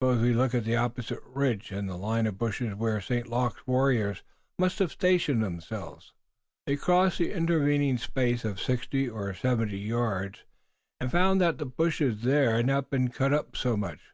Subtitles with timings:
[0.00, 3.26] "Suppose we look at the opposing ridge and line of bushes where St.
[3.26, 4.22] Luc's warriors
[4.60, 6.12] must have stationed themselves."
[6.66, 10.44] They crossed the intervening space of sixty or seventy yards
[11.00, 14.12] and found that the bushes there had not been cut up so much.